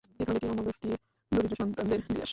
[0.19, 0.93] এ থলেটি অমুক ব্যক্তির
[1.31, 2.29] দরিদ্র সন্তানদের দিয়ে আস।